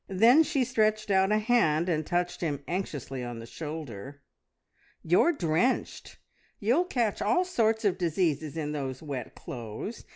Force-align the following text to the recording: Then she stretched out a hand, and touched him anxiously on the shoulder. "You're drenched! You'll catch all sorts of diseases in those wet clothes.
Then 0.09 0.41
she 0.41 0.63
stretched 0.63 1.11
out 1.11 1.31
a 1.31 1.37
hand, 1.37 1.87
and 1.87 2.03
touched 2.03 2.41
him 2.41 2.63
anxiously 2.67 3.23
on 3.23 3.37
the 3.37 3.45
shoulder. 3.45 4.23
"You're 5.03 5.31
drenched! 5.31 6.17
You'll 6.59 6.85
catch 6.85 7.21
all 7.21 7.45
sorts 7.45 7.85
of 7.85 7.99
diseases 7.99 8.57
in 8.57 8.71
those 8.71 9.03
wet 9.03 9.35
clothes. 9.35 10.05